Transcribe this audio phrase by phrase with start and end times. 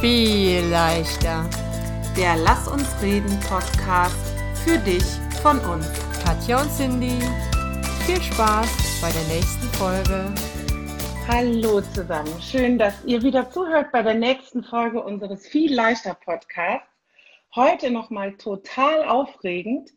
[0.00, 1.48] viel leichter.
[2.16, 4.14] Der Lass uns reden Podcast
[4.64, 5.02] für dich
[5.42, 5.90] von uns.
[6.24, 7.18] Katja und Cindy,
[8.06, 10.32] viel Spaß bei der nächsten Folge.
[11.26, 16.86] Hallo zusammen, schön, dass ihr wieder zuhört bei der nächsten Folge unseres viel leichter Podcasts.
[17.56, 19.90] Heute nochmal total aufregend,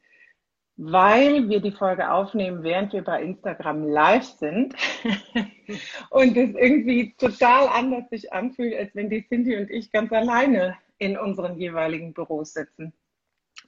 [0.84, 4.74] weil wir die Folge aufnehmen, während wir bei Instagram live sind
[6.10, 10.76] und es irgendwie total anders sich anfühlt, als wenn die Cindy und ich ganz alleine
[10.98, 12.94] in unseren jeweiligen Büros sitzen.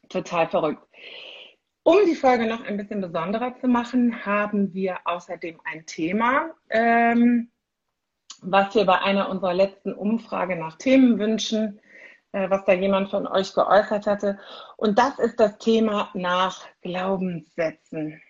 [0.10, 0.82] Total verrückt.
[1.84, 7.52] Um die Folge noch ein bisschen besonderer zu machen, haben wir außerdem ein Thema, ähm,
[8.42, 11.93] was wir bei einer unserer letzten Umfrage nach Themenwünschen äh,
[12.34, 14.40] was da jemand von euch geäußert hatte.
[14.78, 18.22] Und das ist das Thema nach Glaubenssätzen.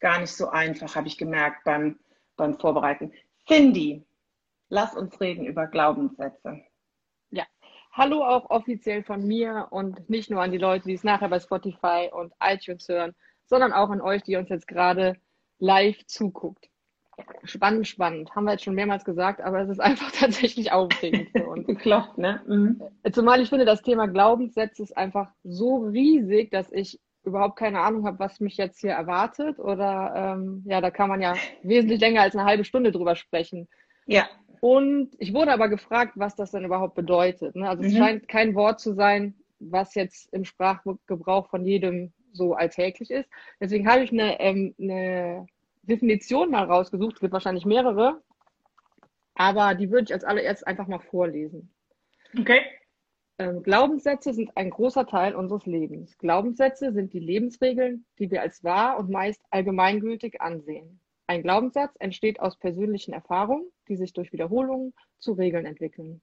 [0.00, 1.98] Gar nicht so einfach, habe ich gemerkt beim,
[2.36, 3.12] beim Vorbereiten.
[3.46, 4.04] Cindy,
[4.68, 6.62] lass uns reden über Glaubenssätze.
[7.30, 7.44] Ja,
[7.92, 11.38] hallo auch offiziell von mir und nicht nur an die Leute, die es nachher bei
[11.38, 13.14] Spotify und iTunes hören,
[13.46, 15.16] sondern auch an euch, die uns jetzt gerade
[15.58, 16.68] live zuguckt.
[17.44, 18.34] Spannend, spannend.
[18.34, 21.66] Haben wir jetzt schon mehrmals gesagt, aber es ist einfach tatsächlich aufregend für uns.
[21.78, 22.40] Klopft, ne?
[22.46, 22.82] Mhm.
[23.12, 28.06] Zumal ich finde, das Thema Glaubenssätze ist einfach so riesig, dass ich überhaupt keine Ahnung
[28.06, 29.58] habe, was mich jetzt hier erwartet.
[29.58, 33.68] Oder ähm, ja, da kann man ja wesentlich länger als eine halbe Stunde drüber sprechen.
[34.06, 34.28] Ja.
[34.60, 37.56] Und ich wurde aber gefragt, was das denn überhaupt bedeutet.
[37.56, 37.68] Ne?
[37.68, 37.88] Also mhm.
[37.88, 43.28] es scheint kein Wort zu sein, was jetzt im Sprachgebrauch von jedem so alltäglich ist.
[43.60, 45.46] Deswegen habe ich eine, ähm, eine
[45.86, 48.22] Definition mal rausgesucht, es gibt wahrscheinlich mehrere,
[49.34, 51.74] aber die würde ich als allererst einfach mal vorlesen.
[52.38, 52.60] Okay.
[53.38, 56.16] Ähm, Glaubenssätze sind ein großer Teil unseres Lebens.
[56.18, 61.00] Glaubenssätze sind die Lebensregeln, die wir als wahr und meist allgemeingültig ansehen.
[61.26, 66.20] Ein Glaubenssatz entsteht aus persönlichen Erfahrungen, die sich durch Wiederholungen zu Regeln entwickeln.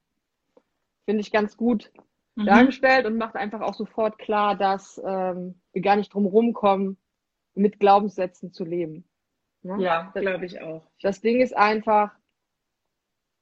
[1.04, 1.92] Finde ich ganz gut
[2.36, 2.46] mhm.
[2.46, 6.96] dargestellt und macht einfach auch sofort klar, dass ähm, wir gar nicht drum rumkommen,
[7.54, 9.04] mit Glaubenssätzen zu leben.
[9.62, 9.76] Ne?
[9.80, 10.82] Ja, glaube ich auch.
[11.00, 12.12] Das Ding ist einfach,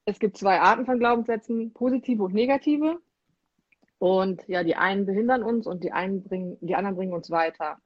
[0.05, 3.01] es gibt zwei Arten von Glaubenssätzen, positive und negative.
[3.99, 7.79] Und ja, die einen behindern uns und die, einen bringen, die anderen bringen uns weiter.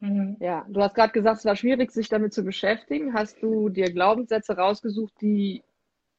[0.00, 0.36] Mhm.
[0.40, 3.14] Ja, du hast gerade gesagt, es war schwierig, sich damit zu beschäftigen.
[3.14, 5.62] Hast du dir Glaubenssätze rausgesucht, die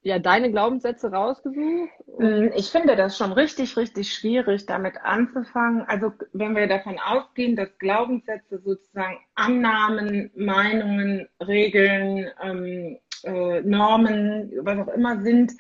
[0.06, 1.90] ja deine Glaubenssätze rausgesucht?
[2.20, 5.82] Mm, ich finde das schon richtig, richtig schwierig, damit anzufangen.
[5.88, 14.88] Also wenn wir davon ausgehen, dass Glaubenssätze sozusagen Annahmen, Meinungen, Regeln, ähm, äh, Normen, was
[14.88, 15.54] auch immer sind,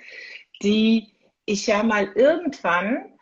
[0.61, 1.11] die
[1.45, 3.13] ich ja mal irgendwann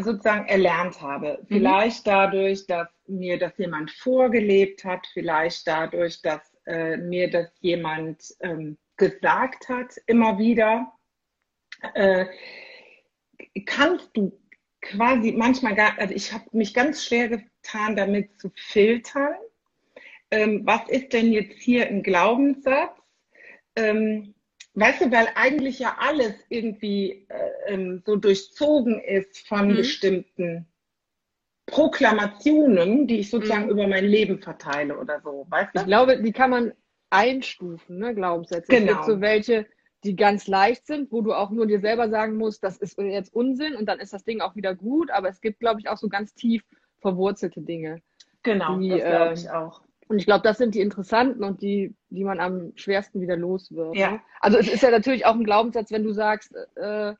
[0.00, 1.38] sozusagen erlernt habe.
[1.42, 1.46] Mhm.
[1.48, 8.22] Vielleicht dadurch, dass mir das jemand vorgelebt hat, vielleicht dadurch, dass äh, mir das jemand
[8.40, 10.92] ähm, gesagt hat, immer wieder,
[11.94, 12.26] äh,
[13.66, 14.38] kannst du
[14.80, 19.34] quasi manchmal gar, also ich habe mich ganz schwer getan, damit zu filtern.
[20.30, 22.96] Ähm, was ist denn jetzt hier ein Glaubenssatz?
[23.74, 24.34] Ähm,
[24.74, 29.76] weißt du, weil eigentlich ja alles irgendwie äh, ähm, so durchzogen ist von mhm.
[29.76, 30.66] bestimmten
[31.66, 33.70] Proklamationen, die ich sozusagen mhm.
[33.70, 35.46] über mein Leben verteile oder so.
[35.48, 35.80] Weißt du?
[35.80, 36.72] Ich glaube, die kann man
[37.12, 38.66] einstufen, ne, Glaubenssätze.
[38.68, 38.80] Genau.
[38.80, 39.14] Es gibt genau.
[39.14, 39.66] so welche,
[40.04, 43.34] die ganz leicht sind, wo du auch nur dir selber sagen musst, das ist jetzt
[43.34, 45.10] Unsinn und dann ist das Ding auch wieder gut.
[45.10, 46.64] Aber es gibt, glaube ich, auch so ganz tief
[47.00, 48.02] verwurzelte Dinge.
[48.42, 49.82] Genau, die, das glaube ich ähm, auch.
[50.08, 53.72] Und ich glaube, das sind die interessanten und die, die man am schwersten wieder los
[53.72, 53.96] wird.
[53.96, 54.12] Ja.
[54.12, 54.20] Ne?
[54.40, 57.14] Also es ist ja natürlich auch ein Glaubenssatz, wenn du sagst, äh,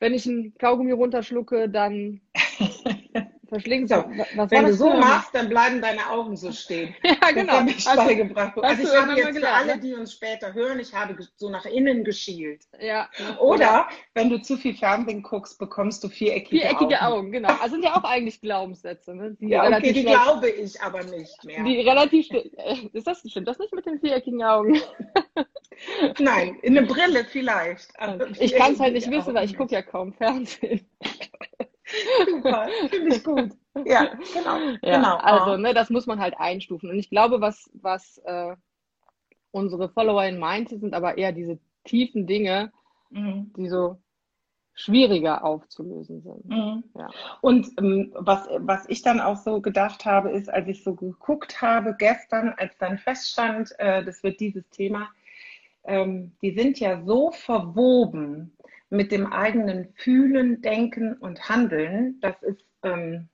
[0.00, 2.20] wenn ich ein Kaugummi runterschlucke, dann
[3.48, 3.88] verschlingen.
[3.88, 4.04] So,
[4.36, 6.94] was wenn du so machst, dann bleiben deine Augen so stehen.
[7.02, 7.52] ja, genau.
[7.52, 8.58] Das habe ich also, beigebracht.
[8.62, 12.04] Also ich habe jetzt für alle, die uns später hören, ich habe so nach innen
[12.04, 12.64] geschielt.
[12.80, 13.08] Ja.
[13.40, 17.18] Oder wenn du zu viel Fernsehen guckst, bekommst du viereckige, viereckige Augen.
[17.18, 17.32] Augen.
[17.32, 17.54] genau.
[17.60, 19.14] Also sind ja auch eigentlich Glaubenssätze.
[19.14, 19.36] Ne?
[19.40, 21.62] Die ja, okay, die glaube ich aber nicht mehr.
[21.64, 22.28] Die relativ,
[22.92, 24.80] ist das, stimmt das nicht mit den viereckigen Augen?
[26.18, 27.88] Nein, in eine Brille vielleicht.
[28.40, 30.86] ich kann es halt nicht wissen, weil ich gucke ja kaum Fernsehen.
[32.26, 33.50] Super, finde ich gut.
[33.84, 34.58] Ja, genau.
[34.82, 35.16] Ja, genau.
[35.16, 36.90] Also, ne, das muss man halt einstufen.
[36.90, 38.56] Und ich glaube, was, was äh,
[39.50, 42.72] unsere Follower in meinte, sind aber eher diese tiefen Dinge,
[43.10, 43.52] mhm.
[43.56, 43.98] die so
[44.74, 46.44] schwieriger aufzulösen sind.
[46.44, 46.84] Mhm.
[46.96, 47.10] Ja.
[47.40, 51.60] Und ähm, was, was ich dann auch so gedacht habe, ist, als ich so geguckt
[51.60, 55.08] habe gestern, als dann feststand, äh, das wird dieses Thema,
[55.82, 58.56] ähm, die sind ja so verwoben
[58.90, 62.18] mit dem eigenen Fühlen, Denken und Handeln.
[62.20, 63.28] Das ist, ähm,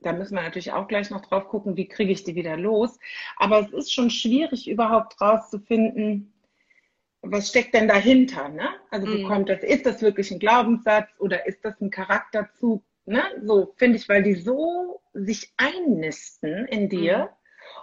[0.00, 2.98] da müssen wir natürlich auch gleich noch drauf gucken, wie kriege ich die wieder los.
[3.36, 6.32] Aber es ist schon schwierig, überhaupt rauszufinden,
[7.22, 8.48] was steckt denn dahinter?
[8.48, 8.68] Ne?
[8.90, 9.24] Also wo Mhm.
[9.24, 9.62] kommt das?
[9.62, 12.82] Ist das wirklich ein Glaubenssatz oder ist das ein Charakterzug?
[13.06, 13.22] Ne?
[13.42, 17.28] So finde ich, weil die so sich einnisten in dir Mhm.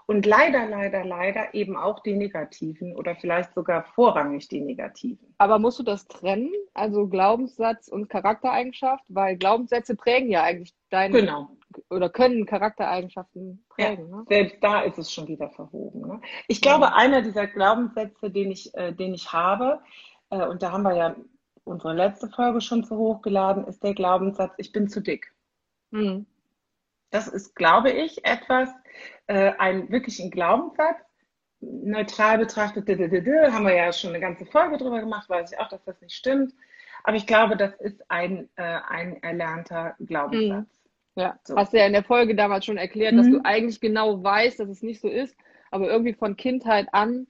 [0.07, 5.34] Und leider, leider, leider eben auch die negativen oder vielleicht sogar vorrangig die negativen.
[5.40, 6.52] Aber musst du das trennen?
[6.74, 9.04] Also Glaubenssatz und Charaktereigenschaft?
[9.07, 11.50] Weil Glaubenssätze prägen ja eigentlich deine Genau.
[11.90, 14.10] oder können Charaktereigenschaften prägen.
[14.10, 14.25] Ne?
[14.30, 16.02] Selbst da ist es schon wieder verwoben.
[16.02, 16.22] Ne?
[16.48, 19.80] Ich glaube, einer dieser Glaubenssätze, den ich, äh, den ich habe,
[20.30, 21.16] äh, und da haben wir ja
[21.63, 25.34] unsere letzte Folge schon zu hochgeladen, ist der Glaubenssatz, ich bin zu dick.
[25.90, 26.28] Mhm.
[27.15, 28.69] Das ist, glaube ich, etwas,
[29.27, 30.97] äh, ein wirklich ein Glaubenssatz.
[31.62, 35.83] Neutral betrachtet, haben wir ja schon eine ganze Folge drüber gemacht, weiß ich auch, dass
[35.85, 36.53] das nicht stimmt.
[37.06, 40.67] Aber ich glaube, das ist ein, äh, ein erlernter Glaubenssatz.
[41.15, 41.56] Ja, So.
[41.56, 43.31] hast du ja in der Folge damals schon erklärt, dass Mhm.
[43.31, 45.38] du eigentlich genau weißt, dass es nicht so ist,
[45.71, 47.27] aber irgendwie von Kindheit an,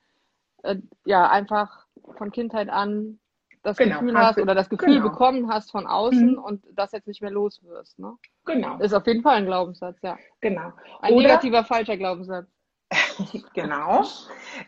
[0.63, 1.85] äh, ja, einfach
[2.17, 3.19] von Kindheit an
[3.65, 5.09] das Genau, Gefühl hast oder das Gefühl genau.
[5.09, 6.37] bekommen hast von außen Mhm.
[6.37, 7.97] und das jetzt nicht mehr los wirst.
[7.99, 8.15] Ne?
[8.45, 10.17] Genau, Ist auf jeden Fall ein Glaubenssatz, ja.
[10.39, 10.71] genau.
[11.01, 12.47] Ein Oder- negativer, falscher Glaubenssatz.
[13.53, 14.03] Genau.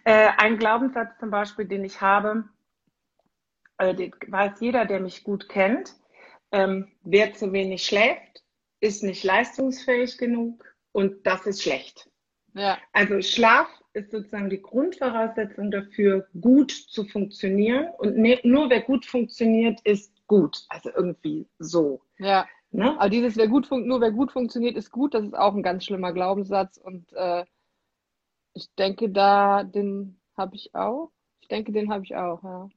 [0.03, 2.45] Äh, ein Glaubenssatz zum Beispiel, den ich habe,
[3.77, 5.93] äh, den weiß jeder, der mich gut kennt.
[6.51, 8.43] Ähm, wer zu wenig schläft,
[8.79, 10.63] ist nicht leistungsfähig genug
[10.93, 12.09] und das ist schlecht.
[12.53, 13.67] Ja, Also Schlaf
[13.97, 17.87] ist sozusagen die Grundvoraussetzung dafür, gut zu funktionieren.
[17.97, 20.65] Und ne, nur wer gut funktioniert, ist gut.
[20.69, 22.01] Also irgendwie so.
[22.17, 22.45] ja.
[22.71, 22.99] Ne?
[22.99, 25.85] Aber dieses, wer gut nur wer gut funktioniert, ist gut, das ist auch ein ganz
[25.85, 26.77] schlimmer Glaubenssatz.
[26.77, 27.45] Und äh,
[28.53, 31.11] ich denke, da, den habe ich auch.
[31.39, 32.69] Ich denke, den habe ich auch, ja.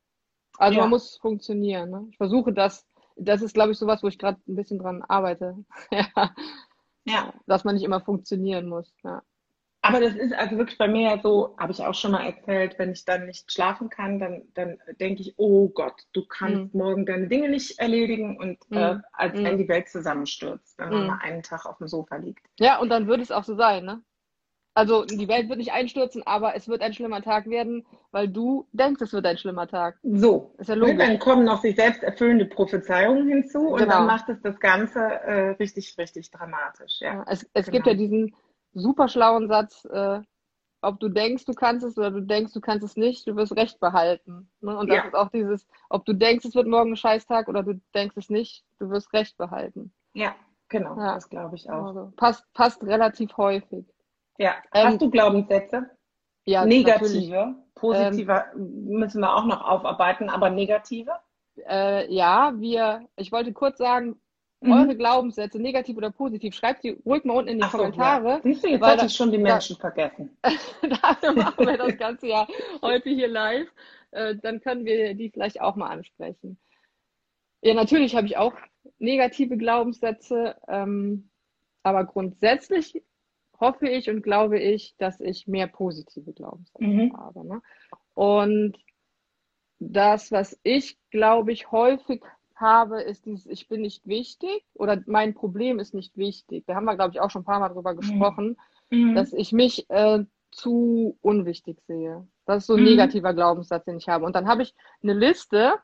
[0.59, 0.83] Also Ja.
[0.83, 1.91] man muss funktionieren.
[1.91, 2.07] Ne?
[2.11, 2.87] Ich versuche das,
[3.17, 5.57] das ist, glaube ich, sowas, wo ich gerade ein bisschen dran arbeite.
[5.91, 6.35] ja.
[7.05, 7.35] Ja.
[7.47, 8.95] Dass man nicht immer funktionieren muss.
[9.03, 9.23] Ja.
[9.91, 12.79] Aber das ist also wirklich bei mir ja so, habe ich auch schon mal erzählt,
[12.79, 17.07] wenn ich dann nicht schlafen kann, dann, dann denke ich, oh Gott, du kannst morgen
[17.07, 19.05] deine Dinge nicht erledigen und äh, Mhm.
[19.13, 19.45] als Mhm.
[19.45, 21.07] wenn die Welt zusammenstürzt, wenn man Mhm.
[21.07, 22.47] mal einen Tag auf dem Sofa liegt.
[22.59, 24.03] ja, und dann wird es auch so sein, ne?
[24.75, 28.67] Also die Welt wird nicht einstürzen, aber es wird ein schlimmer Tag werden, weil du
[28.73, 29.99] denkst, es wird ein schlimmer Tag.
[30.03, 31.09] So, Ist ja und logisch.
[31.09, 33.97] dann kommen noch sich selbst erfüllende Prophezeiungen hinzu und Genau.
[33.97, 37.01] dann macht es das Ganze äh, richtig, richtig dramatisch.
[37.01, 37.15] Ja.
[37.15, 37.77] Ja, es, es Genau.
[37.79, 38.35] gibt ja diesen
[38.73, 40.21] super schlauen Satz, äh,
[40.83, 43.55] ob du denkst, du kannst es oder du denkst, du kannst es nicht, du wirst
[43.55, 44.51] Recht behalten.
[44.61, 44.77] Ne?
[44.77, 45.05] Und das Ja.
[45.09, 48.31] ist auch dieses, ob du denkst, es wird morgen ein Scheißtag oder du denkst es
[48.31, 49.93] nicht, du wirst Recht behalten.
[50.15, 50.35] ja,
[50.69, 51.15] genau, Ja.
[51.15, 51.89] das glaube ich auch.
[51.89, 53.85] Also, passt, passt relativ häufig.
[54.39, 54.55] Ja.
[54.73, 55.91] Ähm, Hast du Glaubenssätze?
[56.47, 56.87] Ja, natürlich.
[56.87, 61.13] Negative, positive müssen wir auch noch aufarbeiten, aber negative?
[61.69, 64.19] Äh, ja, wir, ich wollte kurz sagen,
[64.63, 64.73] Mhm.
[64.73, 68.29] eure Glaubenssätze, negativ oder positiv, schreibt die ruhig mal unten in die Ach Kommentare.
[68.29, 68.41] Ja.
[68.43, 70.37] Siehst du, jetzt weil hatte da- ich schon die da- Menschen vergessen.
[71.03, 72.47] Dafür machen wir das ganze Jahr
[72.83, 73.69] heute hier live.
[74.11, 76.59] Äh, dann können wir die vielleicht auch mal ansprechen.
[77.63, 78.53] Ja, natürlich habe ich auch
[78.99, 81.31] negative Glaubenssätze, ähm,
[81.83, 83.03] aber grundsätzlich
[83.59, 87.17] hoffe ich und glaube ich, dass ich mehr positive Glaubenssätze Mhm.
[87.17, 87.47] habe.
[87.47, 87.63] Ne?
[88.15, 88.77] Und
[89.79, 92.23] das, was ich, glaube ich, häufig
[92.61, 96.65] habe, ist dieses, ich bin nicht wichtig oder mein Problem ist nicht wichtig.
[96.67, 98.57] Da haben wir, glaube ich, auch schon ein paar Mal drüber gesprochen
[98.91, 99.15] Mhm.
[99.15, 102.27] dass ich mich äh, zu unwichtig sehe.
[102.47, 102.87] Das ist so ein Mhm.
[102.87, 104.25] negativer Glaubenssatz, den ich habe.
[104.25, 105.75] Und dann habe ich eine Liste,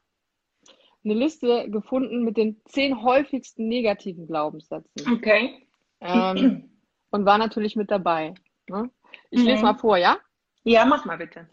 [1.04, 5.66] eine Liste gefunden mit den zehn häufigsten negativen Glaubenssätzen Okay.
[6.00, 6.68] ähm,
[7.10, 8.34] und war natürlich mit dabei.
[8.68, 8.90] Ne?
[9.30, 9.48] Ich Mhm.
[9.48, 10.18] lese mal vor, ja?
[10.64, 11.48] Ja, mach mal bitte.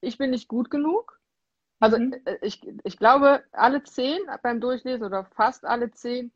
[0.00, 1.19] Ich bin nicht gut genug.
[1.80, 2.14] Also Mhm.
[2.24, 6.30] äh, ich, ich glaube, alle zehn beim Durchlesen oder fast alle zehn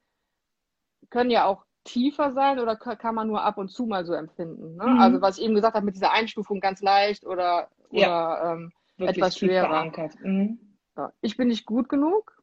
[1.10, 4.14] können ja auch tiefer sein oder ka- kann man nur ab und zu mal so
[4.14, 4.76] empfinden.
[4.76, 4.84] Ne?
[4.86, 4.98] Mhm.
[4.98, 8.38] Also was ich eben gesagt habe mit dieser Einstufung ganz leicht oder, Ja.
[8.40, 9.92] oder ähm, Etwas schwerer.
[10.22, 10.58] Mhm.
[10.96, 12.42] ja, ich bin nicht gut genug,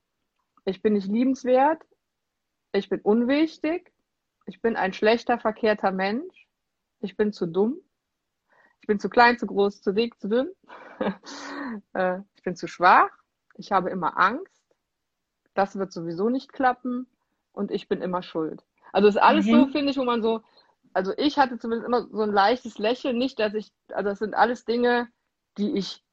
[0.65, 1.81] ich bin nicht liebenswert,
[2.73, 3.91] ich bin unwichtig,
[4.45, 6.47] ich bin ein schlechter, verkehrter Mensch,
[6.99, 7.77] ich bin zu dumm,
[8.81, 10.49] ich bin zu klein, zu groß, zu dick, zu dünn,
[11.93, 13.09] äh, ich bin zu schwach,
[13.55, 14.63] ich habe immer Angst,
[15.53, 17.07] das wird sowieso nicht klappen
[17.53, 18.63] und ich bin immer schuld.
[18.93, 19.51] Also ist alles Mhm.
[19.51, 20.41] so, finde ich, wo man so,
[20.93, 24.33] also ich hatte zumindest immer so ein leichtes Lächeln, nicht, dass ich, also das sind
[24.35, 25.09] alles Dinge,
[25.57, 26.03] die ich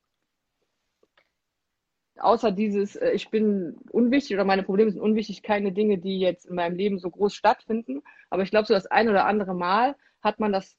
[2.19, 6.47] außer dieses, äh, ich bin unwichtig oder meine Probleme sind unwichtig, keine Dinge, die jetzt
[6.47, 8.03] in meinem Leben so groß stattfinden.
[8.31, 10.77] Aber ich glaube, so das ein oder andere Mal hat man das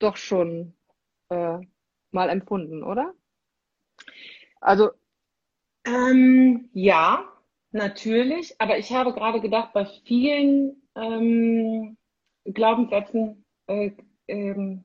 [0.00, 0.74] doch schon
[1.30, 1.58] äh,
[2.10, 3.12] mal empfunden, oder?
[4.60, 4.90] Also,
[5.86, 7.24] Ähm, ja,
[7.72, 8.58] natürlich.
[8.60, 11.96] Aber ich habe gerade gedacht, bei vielen ähm,
[12.44, 13.90] Glaubenssätzen äh,
[14.28, 14.84] ähm,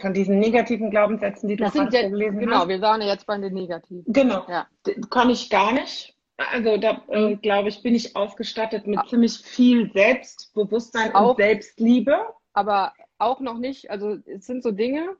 [0.00, 2.68] von diesen negativen Glaubenssätzen, die du das sind gerade gelesen genau, hast.
[2.68, 4.04] wir waren ja jetzt bei den negativen.
[4.12, 4.66] Genau, Ja.
[5.10, 6.14] Kann ich gar nicht.
[6.36, 12.26] Also da äh, glaube ich, bin ich ausgestattet mit ziemlich viel Selbstbewusstsein Auch- und Selbstliebe.
[12.52, 12.92] aber
[13.22, 15.16] auch noch nicht, also es sind so Dinge,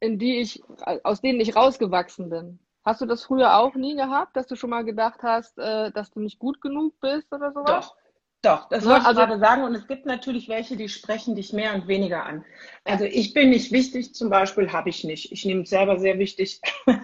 [0.00, 0.62] in die ich,
[1.04, 2.58] aus denen ich rausgewachsen bin.
[2.84, 6.10] Hast du das früher auch nie gehabt, dass du schon mal gedacht hast, äh, dass
[6.10, 7.66] du nicht gut genug bist oder sowas?
[7.66, 7.96] Doch,
[8.42, 9.62] doch, das wollte ich also- gerade sagen.
[9.62, 12.44] Und es gibt natürlich welche, die sprechen dich mehr und weniger an.
[12.84, 15.30] Also ich bin nicht wichtig, zum Beispiel habe ich nicht.
[15.30, 16.60] Ich nehme es selber sehr wichtig.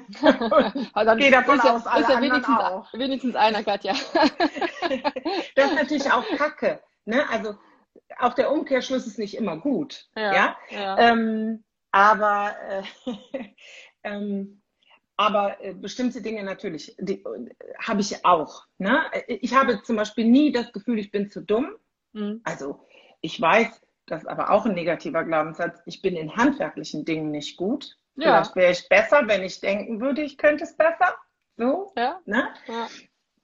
[0.95, 2.93] Also dann Geh davon ist ja, aus, alle ist ja anderen wenigstens, auch.
[2.95, 3.93] wenigstens einer, Katja.
[5.55, 6.81] Das ist natürlich auch Kacke.
[7.05, 7.29] Ne?
[7.31, 7.55] Also
[8.19, 10.09] auch der Umkehrschluss ist nicht immer gut.
[10.17, 10.57] Ja.
[10.71, 10.99] ja.
[10.99, 12.83] Ähm, aber äh,
[14.05, 14.63] ähm,
[15.17, 17.23] aber äh, bestimmte Dinge natürlich, äh,
[17.79, 18.67] habe ich auch.
[18.79, 19.03] Ne?
[19.27, 21.75] Ich habe zum Beispiel nie das Gefühl, ich bin zu dumm.
[22.13, 22.41] Mhm.
[22.45, 22.87] Also
[23.21, 27.57] ich weiß, das ist aber auch ein negativer Glaubenssatz, ich bin in handwerklichen Dingen nicht
[27.57, 27.97] gut.
[28.15, 28.43] Ja.
[28.43, 31.15] Vielleicht wäre ich besser, wenn ich denken würde, ich könnte es besser.
[31.57, 32.49] So, Ja, ne?
[32.67, 32.89] ja.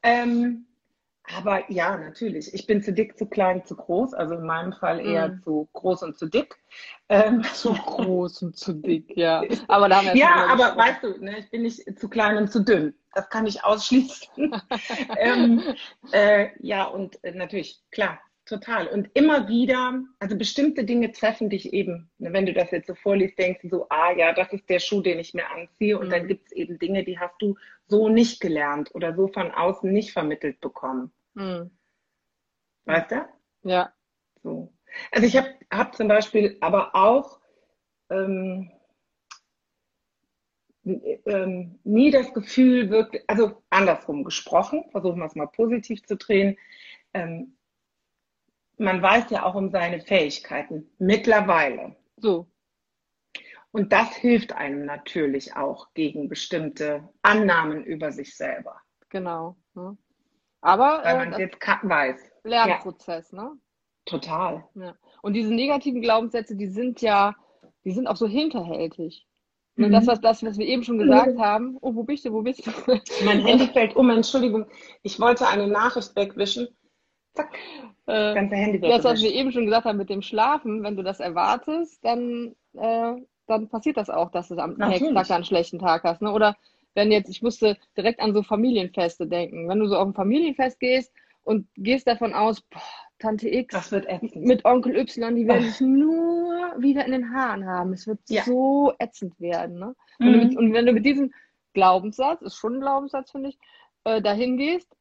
[0.03, 0.67] Ähm,
[1.37, 2.53] aber ja, natürlich.
[2.53, 4.15] Ich bin zu dick, zu klein, zu groß.
[4.15, 5.43] Also in meinem Fall eher Mhm.
[5.43, 6.57] zu groß und zu dick.
[7.09, 9.43] Ähm, Zu groß und zu dick, ja.
[9.69, 10.79] Aber da haben wir ja, aber gesprochen.
[10.79, 12.95] weißt du, ne, ich bin nicht zu klein und zu dünn.
[13.15, 14.29] Das kann ich ausschließen.
[15.17, 15.63] ähm,
[16.13, 18.89] äh, ja, und äh, natürlich, klar, total.
[18.89, 22.11] Und immer wieder, also bestimmte Dinge treffen dich eben.
[22.19, 24.81] Ne, wenn du das jetzt so vorliest, denkst du so, ah ja, das ist der
[24.81, 25.99] Schuh, den ich mir anziehe.
[25.99, 26.29] Und dann Mhm.
[26.29, 30.13] gibt es eben Dinge, die hast du so nicht gelernt oder so von außen nicht
[30.13, 31.13] vermittelt bekommen.
[31.35, 31.71] Mhm.
[32.85, 33.27] Weißt du?
[33.63, 33.93] Ja.
[34.43, 34.73] So.
[35.11, 37.41] Also ich habe hab zum Beispiel aber auch
[38.11, 38.71] ähm,
[40.85, 46.59] ähm, nie das Gefühl, wirklich, also andersrum gesprochen, versuchen wir es mal positiv zu drehen.
[47.15, 47.57] Ähm,
[48.79, 51.97] man weiß ja auch um seine Fähigkeiten mittlerweile.
[52.17, 52.47] So.
[53.73, 58.81] Und das hilft einem natürlich auch gegen bestimmte Annahmen über sich selber,
[59.15, 59.57] Genau.
[59.75, 59.97] Ne?
[60.61, 62.33] Aber weil äh, man es das jetzt weiß.
[62.43, 63.53] Lernprozess, ne?
[64.07, 64.65] Total.
[64.75, 64.95] Ja.
[65.23, 67.35] Und diese negativen Glaubenssätze, die sind ja,
[67.85, 69.27] die sind auch so hinterhältig.
[69.77, 69.93] Ne, Mhm.
[69.93, 71.79] Das, was, das, was wir eben schon gesagt haben.
[71.81, 72.33] Oh, wo bist du?
[72.33, 72.71] Wo bist du?
[73.25, 74.67] Mein Handy fällt um, Entschuldigung,
[75.03, 76.69] ich wollte eine Nachricht wegwischen.
[77.35, 77.53] Zack,
[78.07, 80.97] das Äh, ganze Handy das, was wir eben schon gesagt haben mit dem Schlafen, wenn
[80.97, 83.15] du das erwartest, dann, äh,
[83.47, 86.23] dann passiert das auch, dass du am nächsten Tag einen schlechten Tag hast.
[86.23, 86.33] Ne?
[86.33, 86.57] Oder
[86.95, 89.69] wenn jetzt, ich musste direkt an so Familienfeste denken.
[89.69, 91.13] Wenn du so auf ein Familienfest gehst
[91.43, 92.81] und gehst davon aus, boah,
[93.19, 94.45] Tante X Das wird ätzend.
[94.45, 97.93] mit Onkel Y, die werden sich nur wieder in den Haaren haben.
[97.93, 98.43] Es wird Ja.
[98.45, 99.79] so ätzend werden.
[99.79, 99.95] Ne?
[100.19, 100.39] Und, Mhm.
[100.41, 101.33] mit, und wenn du mit diesem
[101.73, 103.59] Glaubenssatz, ist schon ein Glaubenssatz, finde ich,
[104.05, 104.95] äh, dahin gehst,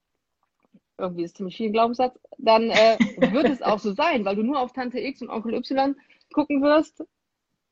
[0.98, 4.60] irgendwie ist ziemlich viel Glaubenssatz, dann äh, wird es auch so sein, weil du nur
[4.60, 5.96] auf Tante X und Onkel Y
[6.34, 7.04] gucken wirst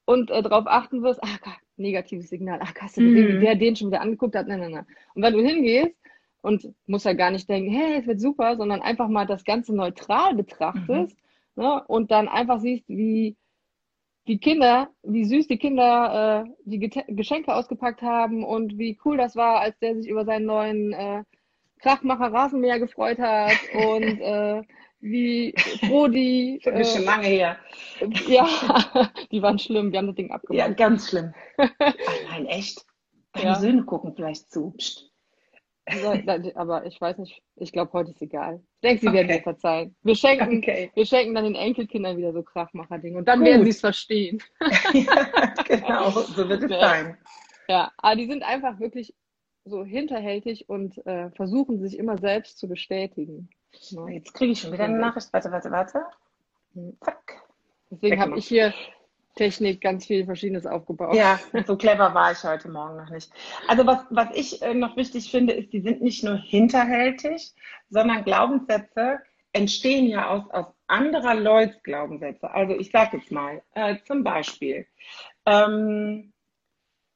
[0.06, 3.40] und äh, darauf achten wirst, ach, Gott, negatives Signal, ach, hast du gesehen, Mhm.
[3.40, 4.48] der den schon wieder angeguckt hat?
[4.48, 4.86] Nein, nein, nein.
[5.16, 5.96] Und wenn du hingehst
[6.42, 9.76] und musst ja gar nicht denken, hey, es wird super, sondern einfach mal das Ganze
[9.76, 11.18] neutral betrachtest
[11.56, 13.38] ne, und dann einfach siehst, wie
[14.28, 19.36] die Kinder, wie süß die Kinder äh, die Geschenke ausgepackt haben und wie cool das
[19.36, 21.24] war, als der sich über seinen neuen äh,
[21.82, 24.62] Krachmacher Rasenmäher gefreut hat und äh,
[25.00, 25.54] wie
[25.88, 27.58] froh die, schon äh, lange her.
[28.28, 28.48] ja,
[29.32, 30.78] die waren schlimm, die haben das Ding Ja, abgemacht.
[30.78, 31.34] ganz schlimm.
[31.58, 31.72] Ach
[32.30, 32.86] nein, echt?
[33.34, 33.56] Deine Ja.
[33.56, 34.72] Söhne gucken vielleicht zu.
[34.78, 35.08] Psst.
[35.92, 38.62] So, da- Aber ich weiß nicht, ich glaube, heute ist egal.
[38.76, 39.38] Ich denke, sie werden Okay.
[39.38, 39.96] mir verzeihen.
[40.04, 40.92] Wir schenken, Okay.
[40.94, 43.48] wir schenken dann den Enkelkindern wieder so Krachmacher-Ding und dann Gut.
[43.48, 44.42] werden sie es verstehen.
[44.94, 46.80] ja, genau, so wird es Ja.
[46.80, 47.18] sein.
[47.68, 49.16] Ja, aber die sind einfach wirklich
[49.66, 53.50] so hinterhältig und äh, versuchen sich immer selbst zu bestätigen.
[53.92, 54.16] Ne?
[54.16, 55.32] Jetzt kriege ich schon wieder eine Nachricht.
[55.32, 56.06] Warte, warte, warte.
[56.74, 56.98] Hm.
[57.02, 57.42] Zack.
[57.90, 58.74] Deswegen habe ich hier
[59.36, 61.16] Technik ganz viel Verschiedenes aufgebaut.
[61.16, 63.32] Ja, so clever war ich heute Morgen noch nicht.
[63.68, 67.54] Also was, was ich äh, noch wichtig finde, ist, die sind nicht nur hinterhältig,
[67.90, 69.20] sondern Glaubenssätze
[69.54, 72.50] entstehen ja aus, aus anderer Leute Glaubenssätze.
[72.52, 74.86] Also ich sage jetzt mal, äh, zum Beispiel,
[75.46, 76.34] ähm,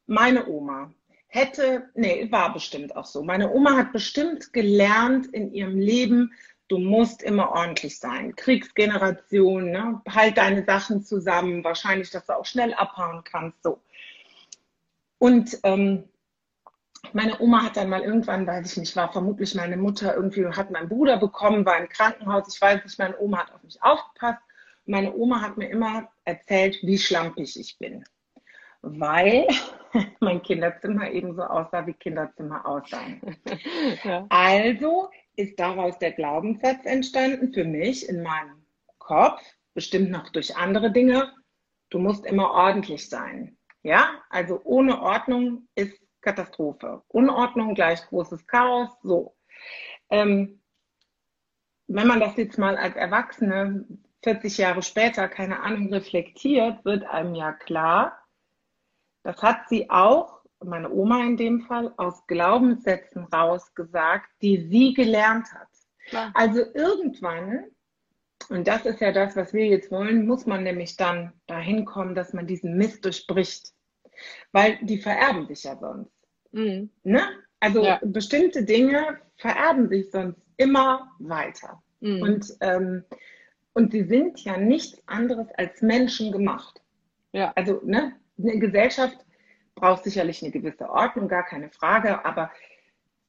[0.05, 0.93] meine Oma
[1.35, 3.21] hätte, nee, war bestimmt auch so.
[3.21, 6.33] Meine Oma hat bestimmt gelernt in ihrem Leben,
[6.67, 8.35] du musst immer ordentlich sein.
[8.35, 10.01] Kriegsgeneration, ne?
[10.09, 13.81] halt deine Sachen zusammen, wahrscheinlich, dass du auch schnell abhauen kannst, so.
[15.17, 16.05] Und ähm,
[17.13, 20.71] meine Oma hat dann mal irgendwann, weiß ich nicht, war vermutlich meine Mutter irgendwie, hat
[20.71, 24.41] meinen Bruder bekommen, war im Krankenhaus, ich weiß nicht, meine Oma hat auf mich aufgepasst.
[24.85, 28.03] Meine Oma hat mir immer erzählt, wie schlampig ich bin.
[28.87, 29.47] Weil
[30.19, 33.21] mein Kinderzimmer ebenso aussah, wie Kinderzimmer aussahen.
[34.03, 34.25] Ja.
[34.29, 38.65] Also ist daraus der Glaubenssatz entstanden für mich in meinem
[38.99, 39.41] Kopf,
[39.73, 41.33] bestimmt noch durch andere Dinge.
[41.89, 43.57] du musst immer ordentlich sein.
[43.81, 47.03] Ja, also ohne Ordnung ist Katastrophe.
[47.07, 48.89] Unordnung gleich großes Chaos.
[49.01, 49.35] So.
[50.09, 50.61] Ähm,
[51.87, 53.85] wenn man das jetzt mal als Erwachsene
[54.23, 58.24] 40 Jahre später, keine Ahnung, reflektiert, wird einem ja klar,
[59.25, 65.51] das hat sie auch, meine Oma in dem Fall, aus Glaubenssätzen rausgesagt, die sie gelernt
[65.51, 65.67] hat.
[66.07, 66.31] Klar.
[66.35, 67.65] Also irgendwann,
[68.49, 72.13] und das ist ja das, was wir jetzt wollen, muss man nämlich dann dahin kommen,
[72.13, 73.73] dass man diesen Mist durchbricht.
[74.51, 76.13] Weil die vererben sich ja sonst.
[76.51, 76.91] Mhm.
[77.01, 77.21] Ne?
[77.59, 77.99] Also ja.
[78.03, 81.81] bestimmte Dinge vererben sich sonst immer weiter.
[81.99, 82.21] Mhm.
[82.21, 83.03] Und, ähm,
[83.73, 86.79] und sie sind ja nichts anderes als Menschen gemacht.
[87.33, 87.51] Ja.
[87.55, 89.17] Also ne, eine Gesellschaft
[89.75, 92.51] braucht sicherlich eine gewisse Ordnung, gar keine Frage, aber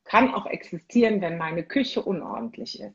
[0.04, 2.94] kann auch existieren, wenn meine Küche unordentlich ist.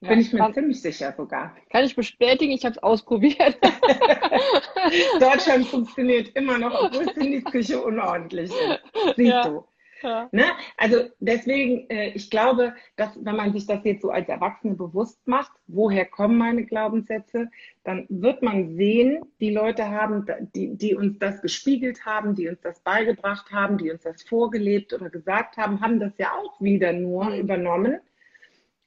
[0.00, 1.56] Ja, Bin ich mir kann, ziemlich sicher sogar.
[1.70, 3.56] Kann ich bestätigen, ich habe es ausprobiert.
[5.20, 9.14] Deutschland funktioniert immer noch, obwohl die Küche unordentlich ist.
[9.16, 9.48] Siehst ja.
[9.48, 9.64] du.
[10.02, 10.28] Ja.
[10.32, 10.44] Ne?
[10.76, 15.26] Also deswegen, äh, ich glaube, dass wenn man sich das jetzt so als Erwachsene bewusst
[15.26, 17.48] macht, woher kommen meine Glaubenssätze,
[17.84, 22.60] dann wird man sehen, die Leute haben, die, die uns das gespiegelt haben, die uns
[22.60, 26.92] das beigebracht haben, die uns das vorgelebt oder gesagt haben, haben das ja auch wieder
[26.92, 27.40] nur mhm.
[27.40, 28.00] übernommen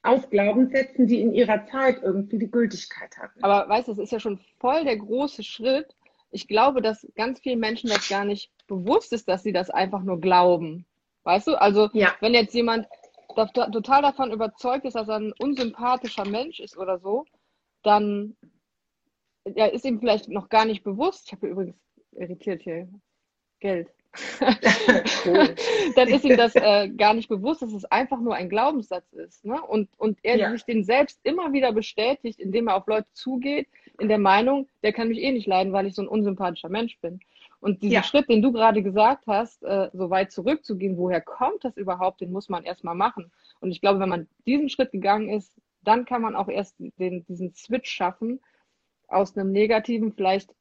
[0.06, 3.44] aus Glaubenssätzen, die in ihrer Zeit irgendwie die Gültigkeit hatten.
[3.44, 5.96] Aber weißt du, das ist ja schon voll der große Schritt.
[6.32, 10.04] Ich glaube, dass ganz vielen Menschen das gar nicht bewusst ist, dass sie das einfach
[10.04, 10.86] nur glauben.
[11.25, 11.60] Weißt du?
[11.60, 12.15] Also, ja.
[12.22, 12.88] wenn jetzt jemand
[13.36, 17.25] total davon überzeugt ist, dass er ein unsympathischer Mensch ist oder so,
[17.84, 18.38] dann
[19.55, 21.27] ja, ist ihm vielleicht noch gar nicht bewusst.
[21.27, 21.75] Ich habe übrigens
[22.13, 22.88] irritiert hier
[23.60, 23.89] Geld.
[25.96, 29.44] dann ist ihm das äh, gar nicht bewusst, dass es einfach nur ein Glaubenssatz ist.
[29.44, 29.62] Ne?
[29.62, 30.51] Und, und er ja.
[30.51, 33.67] sich den selbst immer wieder bestätigt, indem er auf Leute zugeht,
[34.00, 36.98] in der Meinung, der kann mich eh nicht leiden, weil ich so ein unsympathischer Mensch
[37.00, 37.20] bin.
[37.66, 38.04] Und diesen ja.
[38.04, 42.32] Schritt, den du gerade gesagt hast, äh, so weit zurückzugehen, woher kommt das überhaupt, den
[42.32, 43.32] muss man erstmal machen.
[43.60, 47.26] Und ich glaube, wenn man diesen Schritt gegangen ist, dann kann man auch erst den,
[47.26, 48.40] diesen Switch schaffen,
[49.08, 50.54] aus einem negativen vielleicht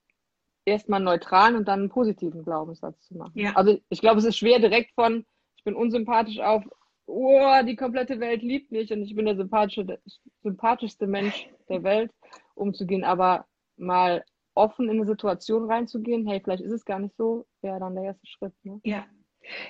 [0.64, 3.38] erstmal neutralen und dann einen positiven Glaubenssatz zu machen.
[3.38, 3.52] Ja.
[3.52, 5.26] Also ich glaube, es ist schwer direkt von,
[5.58, 6.64] ich bin unsympathisch auf,
[7.04, 10.00] oh, die komplette Welt liebt mich und ich bin der sympathische,
[10.42, 12.10] sympathischste Mensch der Welt
[12.54, 13.44] umzugehen, aber
[13.76, 17.94] mal offen in eine Situation reinzugehen, hey, vielleicht ist es gar nicht so, wäre dann
[17.94, 18.52] der erste Schritt.
[18.62, 18.80] Ne?
[18.84, 19.06] Ja.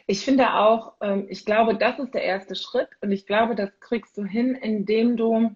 [0.07, 3.79] Ich finde auch, ähm, ich glaube, das ist der erste Schritt und ich glaube, das
[3.81, 5.55] kriegst du hin, indem du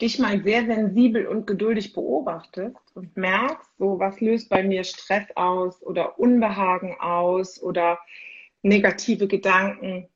[0.00, 5.26] dich mal sehr sensibel und geduldig beobachtest und merkst, so was löst bei mir Stress
[5.34, 7.98] aus oder Unbehagen aus oder
[8.62, 10.08] negative Gedanken.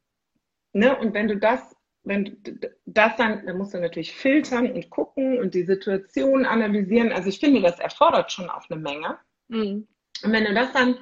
[0.72, 0.96] Ne?
[0.98, 5.38] Und wenn du das wenn du das dann, dann musst du natürlich filtern und gucken
[5.38, 7.12] und die Situation analysieren.
[7.12, 9.18] Also ich finde, das erfordert schon auch eine Menge.
[9.48, 9.86] Mhm.
[10.24, 10.96] Und wenn du das dann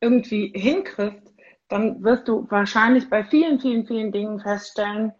[0.00, 1.32] irgendwie hinkriegst,
[1.68, 5.12] dann wirst du wahrscheinlich bei vielen, vielen, vielen Dingen feststellen,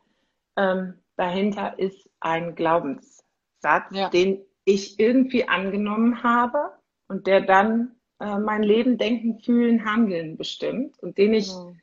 [0.57, 4.09] ähm, dahinter ist ein Glaubenssatz, ja.
[4.11, 6.73] den ich irgendwie angenommen habe
[7.09, 11.79] und der dann äh, mein Leben, Denken, Fühlen, Handeln bestimmt und den ich mhm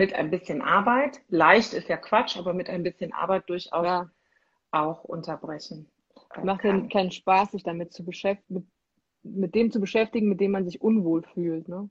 [0.00, 4.10] mit ein bisschen Arbeit, leicht ist ja Quatsch, aber mit ein bisschen Arbeit durchaus ja.
[4.70, 5.90] auch unterbrechen.
[6.34, 8.66] Äh, Macht ja keinen Spaß, sich damit zu beschäftigen,
[9.22, 11.68] mit, mit, dem zu beschäftigen, mit dem man sich unwohl fühlt.
[11.68, 11.90] Ne?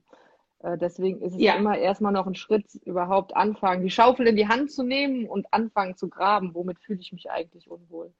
[0.58, 1.54] Äh, deswegen ist es ja.
[1.54, 5.46] immer erstmal noch ein Schritt, überhaupt anfangen, die Schaufel in die Hand zu nehmen und
[5.52, 6.52] anfangen zu graben.
[6.52, 8.12] Womit fühle ich mich eigentlich unwohl?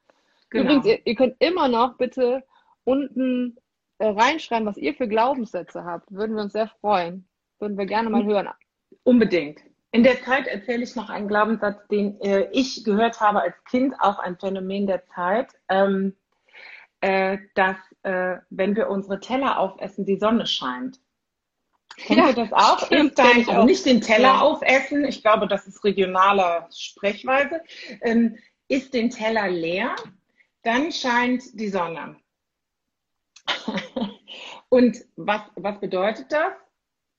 [0.50, 0.66] Genau.
[0.66, 2.44] Übrigens, ihr, ihr, könnt immer noch bitte
[2.84, 3.56] unten
[3.98, 6.12] äh, reinschreiben, was ihr für Glaubenssätze habt.
[6.12, 7.28] Würden wir uns sehr freuen.
[7.58, 8.48] Würden wir gerne mal hören.
[9.02, 9.60] Unbedingt.
[9.92, 13.94] In der Zeit erzähle ich noch einen Glaubenssatz, den äh, ich gehört habe als Kind,
[13.98, 16.16] auch ein Phänomen der Zeit, ähm,
[17.00, 21.00] äh, dass äh, wenn wir unsere Teller aufessen, die Sonne scheint.
[21.96, 22.86] Kennt ja, das auch?
[22.86, 23.64] Stimmt, dein, auch.
[23.64, 24.40] Nicht den Teller ja.
[24.40, 27.60] aufessen, ich glaube, das ist regionaler Sprechweise.
[28.00, 29.96] Ähm, ist den Teller leer,
[30.62, 32.16] dann scheint die Sonne.
[34.68, 36.52] Und was, was bedeutet das?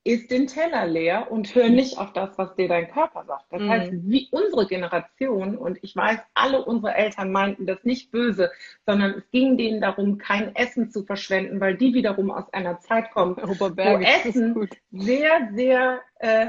[0.04, 3.46] Isst den Teller leer und hör nicht auf das, was dir dein Körper sagt.
[3.52, 3.70] Das mhm.
[3.70, 8.52] heißt, wie unsere Generation, und ich weiß, alle unsere Eltern meinten das nicht böse,
[8.86, 13.12] sondern es ging denen darum, kein Essen zu verschwenden, weil die wiederum aus einer Zeit
[13.12, 13.68] kommen, wo
[14.00, 16.48] Essen sehr, sehr, äh,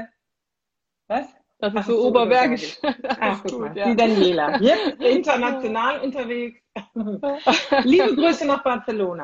[1.07, 1.27] was?
[1.59, 2.77] Das ist so oberbergisch.
[3.21, 3.89] Ach, mal, ja.
[3.89, 4.59] die Daniela.
[4.59, 6.59] Jetzt international unterwegs.
[7.83, 9.23] Liebe Grüße nach Barcelona.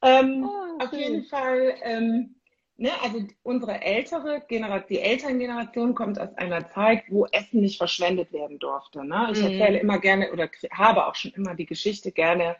[0.00, 2.36] Ähm, oh, auf jeden Fall, ähm,
[2.80, 8.32] ne, also unsere ältere Generation, die Elterngeneration kommt aus einer Zeit, wo Essen nicht verschwendet
[8.32, 9.04] werden durfte.
[9.04, 9.28] Ne?
[9.32, 9.44] Ich Mhm.
[9.44, 12.56] erzähle immer gerne oder habe auch schon immer die Geschichte gerne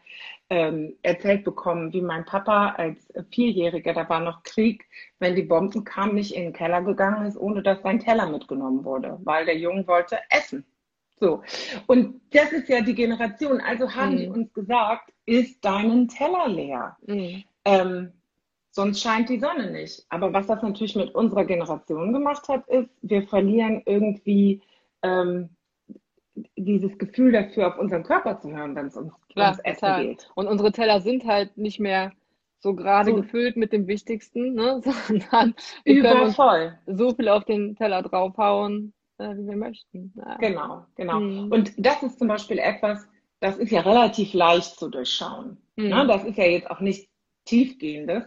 [0.50, 4.84] ähm, erzählt bekommen, wie mein Papa als Vierjähriger, da war noch Krieg,
[5.20, 8.84] wenn die Bomben kamen, nicht in den Keller gegangen ist, ohne dass sein Teller mitgenommen
[8.84, 10.66] wurde, weil der Junge wollte essen.
[11.18, 11.42] So.
[11.86, 13.60] Und das ist ja die Generation.
[13.60, 14.32] Also haben die Mhm.
[14.34, 16.96] uns gesagt, ist deinen Teller leer.
[17.06, 17.44] Mhm.
[17.64, 18.12] Ähm,
[18.70, 20.04] sonst scheint die Sonne nicht.
[20.08, 24.62] Aber was das natürlich mit unserer Generation gemacht hat, ist, wir verlieren irgendwie
[25.02, 25.50] ähm,
[26.56, 30.06] dieses Gefühl dafür, auf unseren Körper zu hören, wenn es ums, Klar, ums Essen total.
[30.06, 30.30] geht.
[30.34, 32.12] Und unsere Teller sind halt nicht mehr
[32.60, 33.16] so gerade So.
[33.16, 34.80] gefüllt mit dem Wichtigsten, ne?
[35.06, 35.54] sondern
[35.84, 36.78] wir können uns Übervoll.
[36.86, 40.12] so viel auf den Teller draufhauen, äh, wie wir möchten.
[40.16, 40.36] Ja.
[40.36, 41.20] Genau, genau.
[41.20, 41.50] Mhm.
[41.52, 43.08] Und das ist zum Beispiel etwas,
[43.40, 45.56] das ist ja relativ leicht zu durchschauen.
[45.76, 45.88] Mhm.
[45.88, 46.06] Ne?
[46.06, 47.08] Das ist ja jetzt auch nicht
[47.46, 48.24] tiefgehendes.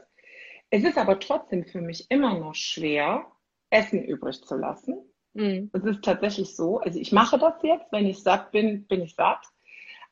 [0.73, 3.27] Es ist aber trotzdem für mich immer noch schwer,
[3.69, 5.07] Essen übrig zu lassen.
[5.33, 5.69] Mhm.
[5.71, 9.13] Es ist tatsächlich so, also ich mache das jetzt, wenn ich satt bin, bin ich
[9.13, 9.45] satt.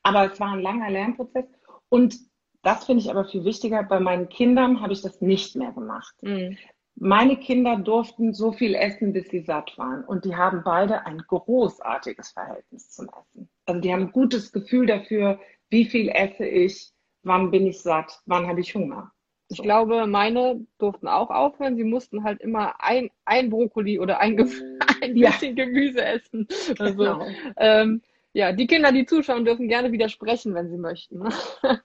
[0.03, 1.45] Aber es war ein langer Lernprozess.
[1.89, 2.15] Und
[2.61, 3.81] das finde ich aber viel wichtiger.
[3.81, 6.13] Bei meinen Kindern habe ich das nicht mehr gemacht.
[6.21, 6.59] Mhm.
[6.93, 10.03] Meine Kinder durften so viel essen, bis sie satt waren.
[10.03, 13.49] Und die haben beide ein großartiges Verhältnis zum Essen.
[13.65, 15.39] Also die haben ein gutes Gefühl dafür,
[15.71, 16.93] wie viel esse ich,
[17.23, 19.11] wann bin ich satt, wann habe ich Hunger.
[19.51, 19.63] Ich So.
[19.63, 21.75] glaube, meine durften auch aufhören.
[21.75, 24.47] Sie mussten halt immer ein, ein Brokkoli oder ein, Ge-
[25.03, 25.31] ein Ja.
[25.31, 26.47] bisschen Gemüse essen.
[26.79, 27.27] Also, Genau.
[27.57, 28.01] ähm,
[28.33, 31.19] ja, die Kinder, die zuschauen, dürfen gerne widersprechen, wenn sie möchten.
[31.19, 31.29] ne?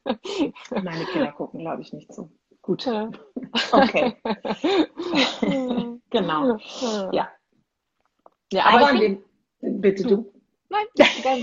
[0.85, 2.31] Meine Kinder gucken, glaube ich, nicht so.
[2.63, 2.87] Gut.
[2.87, 3.11] Ja.
[3.73, 4.15] Okay.
[6.11, 6.59] Genau.
[7.13, 7.29] Ja.
[8.53, 9.25] Ja, aber, Aber find,
[9.61, 10.33] bitte du.
[10.69, 10.87] nein,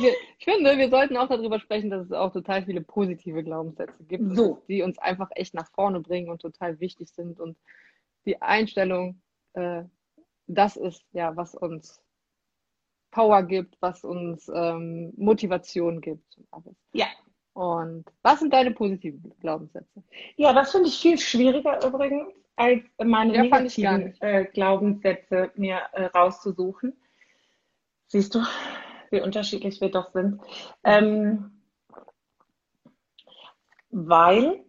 [0.02, 0.14] wir,
[0.46, 4.36] ich finde, wir sollten auch darüber sprechen, dass es auch total viele positive Glaubenssätze gibt,
[4.36, 4.62] So.
[4.68, 7.40] die uns einfach echt nach vorne bringen und total wichtig sind.
[7.40, 7.58] Und
[8.26, 9.22] die Einstellung,
[9.54, 9.84] äh,
[10.48, 12.02] das ist ja, was uns
[13.12, 16.76] Power gibt, was uns ähm, Motivation gibt und alles.
[16.92, 17.08] Ja.
[17.54, 20.04] Und was sind deine positiven Glaubenssätze?
[20.36, 26.06] Ja, das finde ich viel schwieriger übrigens, als meine Ja, negativen äh, Glaubenssätze mir äh,
[26.08, 27.00] rauszusuchen.
[28.08, 28.42] Siehst du,
[29.14, 30.42] wie unterschiedlich wir doch sind.
[30.84, 31.62] Ähm,
[33.92, 34.66] weil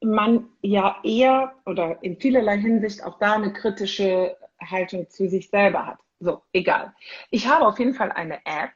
[0.00, 5.86] man ja eher oder in vielerlei Hinsicht auch da eine kritische Haltung zu sich selber
[5.86, 5.98] hat.
[6.20, 6.94] So, egal.
[7.30, 8.72] Ich habe auf jeden Fall eine App,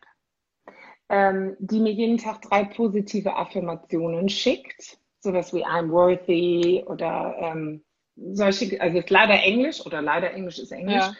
[1.09, 4.99] ähm, die mir jeden Tag drei positive Affirmationen schickt.
[5.21, 7.85] Sowas wie I'm worthy oder ähm,
[8.17, 11.05] solche, also ist leider Englisch oder leider Englisch ist Englisch.
[11.05, 11.15] Ja.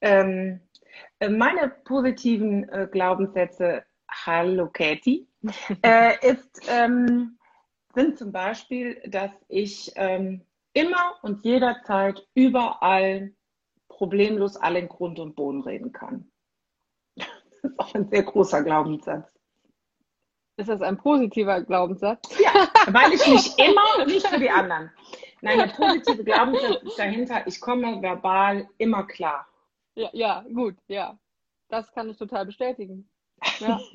[0.00, 0.69] Ähm, äh,
[1.28, 5.28] meine positiven äh, Glaubenssätze, Hallo Katie,
[5.82, 7.38] äh, ist, ähm,
[7.94, 13.32] sind zum Beispiel, dass ich ähm, immer und jederzeit überall
[13.88, 16.30] problemlos allen Grund und Boden reden kann.
[17.16, 17.28] Das
[17.62, 19.30] ist auch ein sehr großer Glaubenssatz.
[20.56, 22.38] Ist das ein positiver Glaubenssatz?
[22.38, 24.90] Ja, weil ich mich immer, nicht für die anderen.
[25.40, 29.46] Nein, der positive Glaubenssatz ist dahinter, ich komme verbal immer klar.
[29.94, 31.18] Ja, ja, gut, ja.
[31.68, 33.08] Das kann ich total bestätigen.
[33.60, 33.80] Ja.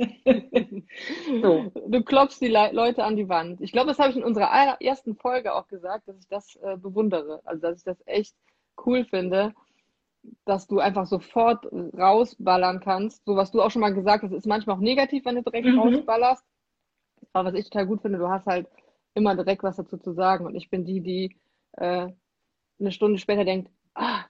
[1.42, 1.70] So.
[1.88, 3.60] Du klopfst die Le Leute an die Wand.
[3.60, 6.76] Ich glaube, das habe ich in unserer allerersten Folge auch gesagt, dass ich das äh,
[6.76, 7.40] bewundere.
[7.44, 8.34] Also, dass ich das echt
[8.84, 9.54] cool finde,
[10.44, 13.24] dass du einfach sofort rausballern kannst.
[13.24, 15.66] So, was du auch schon mal gesagt hast, ist manchmal auch negativ, wenn du direkt
[15.66, 15.78] Mhm.
[15.78, 16.44] rausballerst.
[17.32, 18.68] Aber was ich total gut finde, du hast halt
[19.14, 20.46] immer direkt was dazu zu sagen.
[20.46, 21.36] Und ich bin die, die
[21.72, 22.08] äh,
[22.78, 24.24] eine Stunde später denkt, ah,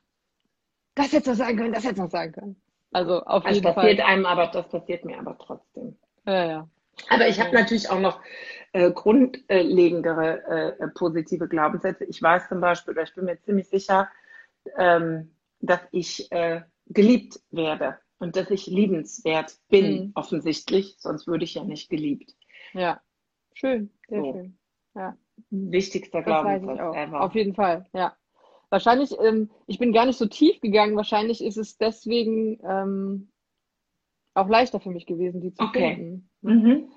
[1.02, 2.62] das hätte was sagen können, das hätte was sagen können.
[2.92, 3.74] Also auf Das jeden Fall.
[3.74, 5.96] passiert einem aber, das passiert mir aber trotzdem.
[6.26, 6.68] Ja, ja.
[7.08, 8.20] Aber ich habe natürlich auch noch
[8.72, 12.04] äh, grundlegendere äh, positive Glaubenssätze.
[12.04, 14.08] Ich weiß zum Beispiel, oder ich bin mir ziemlich sicher,
[14.76, 20.12] ähm, dass ich äh, geliebt werde und dass ich liebenswert bin, Mhm.
[20.14, 22.34] offensichtlich, sonst würde ich ja nicht geliebt.
[22.72, 23.00] Ja.
[23.54, 24.32] Schön, sehr So.
[24.32, 24.58] schön.
[24.94, 25.16] Ja.
[25.50, 27.12] Wichtigster Das Glaubenssatz.
[27.14, 28.14] Auf jeden Fall, ja.
[28.70, 30.96] Wahrscheinlich, ähm, ich bin gar nicht so tief gegangen.
[30.96, 33.28] Wahrscheinlich ist es deswegen ähm,
[34.34, 35.96] auch leichter für mich gewesen, die zu Okay.
[35.96, 36.30] finden.
[36.42, 36.88] Mhm.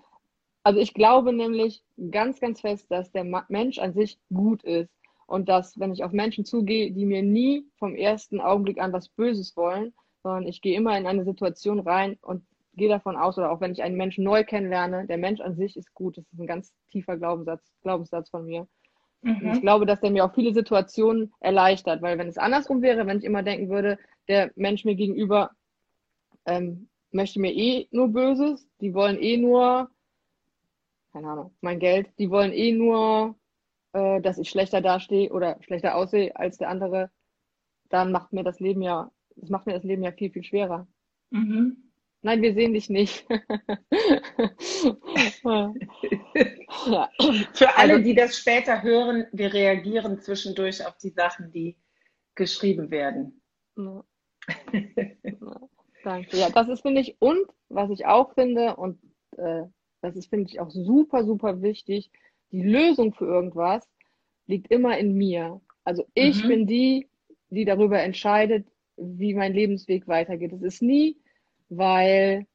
[0.64, 4.90] Also ich glaube nämlich ganz, ganz fest, dass der Mensch an sich gut ist
[5.26, 9.10] und dass, wenn ich auf Menschen zugehe, die mir nie vom ersten Augenblick an was
[9.10, 13.52] Böses wollen, sondern ich gehe immer in eine Situation rein und gehe davon aus, oder
[13.52, 16.18] auch wenn ich einen Menschen neu kennenlerne, der Mensch an sich ist gut.
[16.18, 18.68] Das ist ein ganz tiefer Glaubenssatz, Glaubenssatz von mir.
[19.24, 19.62] Und ich Mhm.
[19.62, 23.24] glaube, dass der mir auch viele Situationen erleichtert, weil wenn es andersrum wäre, wenn ich
[23.24, 25.52] immer denken würde, der Mensch mir gegenüber
[26.46, 29.90] ähm, möchte mir eh nur Böses, die wollen eh nur,
[31.12, 33.36] keine Ahnung, mein Geld, die wollen eh nur
[33.94, 37.12] äh, dass ich schlechter dastehe oder schlechter aussehe als der andere,
[37.90, 40.88] dann macht mir das Leben ja, das macht mir das Leben ja viel, viel schwerer.
[41.32, 41.92] Mhm.
[42.24, 43.28] Nein, wir sehen dich nicht.
[47.54, 51.76] Für alle, die das später hören, wir reagieren zwischendurch auf die Sachen, die
[52.36, 53.42] geschrieben werden.
[53.76, 54.06] Ja.
[56.04, 56.38] Danke.
[56.38, 59.00] Ja, das ist, finde ich, und was ich auch finde, und
[59.38, 59.64] äh,
[60.02, 62.10] das ist, finde ich, auch super, super wichtig,
[62.52, 63.86] die Lösung für irgendwas
[64.48, 65.60] liegt immer in mir.
[65.84, 66.48] Also ich mhm.
[66.48, 67.10] bin die,
[67.50, 70.54] die darüber entscheidet, wie mein Lebensweg weitergeht.
[70.54, 71.18] Es ist nie,
[71.70, 72.46] weil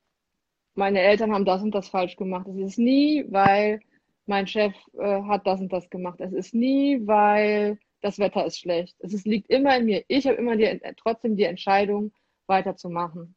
[0.75, 2.47] meine Eltern haben das und das falsch gemacht.
[2.49, 3.81] Es ist nie, weil
[4.27, 6.21] mein Chef äh, hat das und das gemacht.
[6.21, 8.97] Es ist nie, weil das Wetter ist schlecht.
[9.01, 10.05] Es ist, liegt immer in mir.
[10.09, 12.13] Ich habe immer die, trotzdem die Entscheidung,
[12.47, 13.35] weiterzumachen.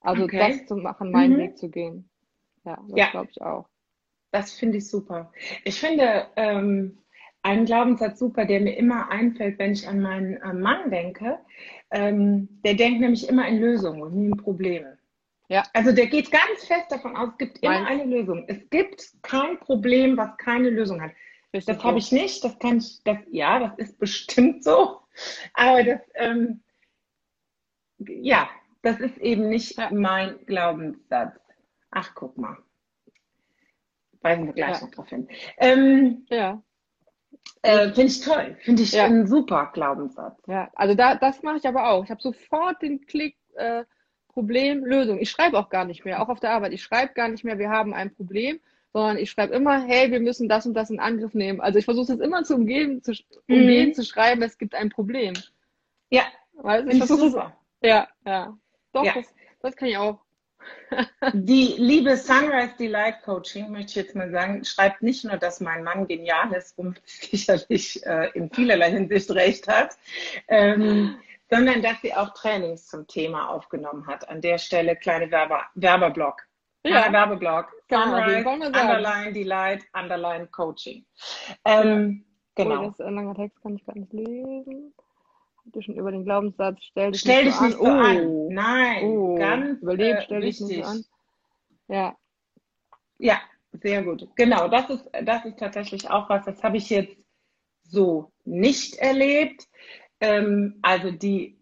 [0.00, 0.38] Also okay.
[0.38, 1.38] das zu machen, meinen mhm.
[1.38, 2.08] Weg zu gehen.
[2.64, 3.10] Ja, das ja.
[3.10, 3.68] glaube ich auch.
[4.32, 5.32] Das finde ich super.
[5.64, 6.98] Ich finde ähm,
[7.42, 11.38] einen Glaubenssatz super, der mir immer einfällt, wenn ich an meinen äh, Mann denke.
[11.90, 14.98] Ähm, der denkt nämlich immer in Lösungen und nie in Probleme.
[15.54, 15.62] Ja.
[15.72, 17.88] Also der geht ganz fest davon aus, es gibt immer Meinst?
[17.88, 18.44] eine Lösung.
[18.48, 21.12] Es gibt kein Problem, was keine Lösung hat.
[21.52, 24.98] Richtig das habe ich nicht, das kann ich, das, ja, das ist bestimmt so.
[25.52, 26.64] Aber das, ähm,
[27.98, 28.50] ja,
[28.82, 29.90] das ist eben nicht ja.
[29.92, 31.38] mein Glaubenssatz.
[31.92, 32.58] Ach, guck mal.
[34.22, 34.86] Weisen wir gleich ja.
[34.86, 35.28] noch drauf hin.
[35.58, 36.60] Ähm, ja.
[37.62, 38.56] Äh, Finde ich toll.
[38.62, 39.04] Finde ich ja.
[39.04, 40.42] ein super Glaubenssatz.
[40.48, 42.02] Ja, also da, das mache ich aber auch.
[42.02, 43.84] Ich habe sofort den Klick, äh,
[44.34, 45.18] Problem, Lösung.
[45.20, 46.72] Ich schreibe auch gar nicht mehr, auch auf der Arbeit.
[46.72, 48.60] Ich schreibe gar nicht mehr, wir haben ein Problem,
[48.92, 51.60] sondern ich schreibe immer, hey, wir müssen das und das in Angriff nehmen.
[51.60, 53.12] Also ich versuche es immer zu umgehen, zu,
[53.48, 53.94] umgehen, mhm.
[53.94, 55.34] zu schreiben, es gibt ein Problem.
[56.10, 57.56] Ja, weißt, ich versuche super.
[57.80, 58.56] Ja, ja.
[58.92, 59.14] Doch, ja.
[59.14, 59.26] Das,
[59.60, 60.20] das kann ich auch.
[61.32, 65.84] Die liebe Sunrise Delight Coaching, möchte ich jetzt mal sagen, schreibt nicht nur, dass mein
[65.84, 69.96] Mann genial ist, womit sicherlich äh, in vielerlei Hinsicht recht hat,
[70.48, 71.16] ähm,
[71.54, 74.28] sondern dass sie auch Trainings zum Thema aufgenommen hat.
[74.28, 76.42] An der Stelle kleine Werbe Werbeblock.
[76.84, 77.10] Ja.
[77.12, 77.72] Werbeblock.
[77.88, 81.04] Sunrise, Underline Delight, Underline Coaching.
[81.64, 82.24] Ähm,
[82.56, 82.64] ja.
[82.64, 82.82] Genau.
[82.82, 84.94] Oh, das ist ein langer Text, kann ich gar nicht lesen
[85.66, 87.86] du schon über den Glaubenssatz, stell dich stell nicht, dich so, nicht an.
[87.86, 88.26] so an.
[88.26, 88.48] Oh.
[88.52, 89.34] Nein, oh.
[89.36, 91.04] ganz Überleben, äh, stell dich nicht so an.
[91.88, 92.16] Ja.
[93.18, 93.40] Ja,
[93.72, 94.28] sehr gut.
[94.36, 97.16] Genau, das ist, das ist tatsächlich auch was, das habe ich jetzt
[97.82, 99.66] so nicht erlebt.
[100.24, 101.60] Ähm, also die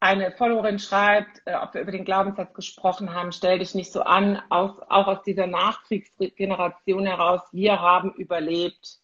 [0.00, 4.02] eine Followerin schreibt, äh, ob wir über den Glaubenssatz gesprochen haben, stell dich nicht so
[4.02, 9.00] an, aus, auch aus dieser Nachkriegsgeneration heraus, wir haben überlebt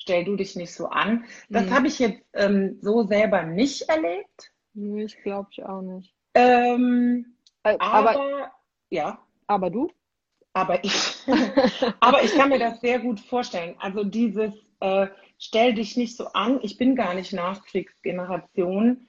[0.00, 1.24] stell du dich nicht so an.
[1.48, 1.74] Das mhm.
[1.74, 4.50] habe ich jetzt ähm, so selber nicht erlebt.
[4.72, 6.14] Nee, ich glaube ich auch nicht.
[6.34, 8.52] Ähm, äh, aber, aber,
[8.88, 9.18] ja.
[9.46, 9.90] Aber du?
[10.52, 11.18] Aber ich.
[12.00, 13.76] aber ich kann mir das sehr gut vorstellen.
[13.78, 19.08] Also dieses äh, stell dich nicht so an, ich bin gar nicht Nachkriegsgeneration.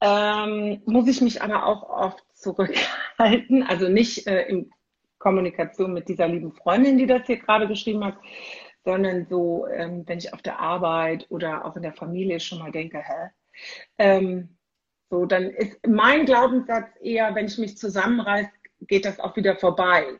[0.00, 3.62] Ähm, muss ich mich aber auch oft zurückhalten.
[3.62, 4.70] Also nicht äh, in
[5.18, 8.16] Kommunikation mit dieser lieben Freundin, die das hier gerade geschrieben hat,
[8.84, 12.70] sondern so, ähm, wenn ich auf der Arbeit oder auch in der Familie schon mal
[12.70, 13.30] denke, hä?
[13.98, 14.58] Ähm,
[15.10, 20.18] so, dann ist mein Glaubenssatz eher, wenn ich mich zusammenreiße, geht das auch wieder vorbei.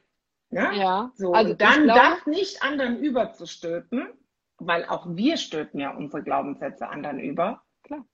[0.50, 0.70] Ne?
[0.76, 1.12] Ja.
[1.16, 4.08] So, also dann glaube, das nicht anderen überzustülpen,
[4.58, 7.62] weil auch wir stülpen ja unsere Glaubenssätze anderen über.
[7.82, 8.04] Klar.